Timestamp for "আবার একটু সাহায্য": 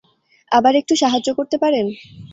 0.51-1.29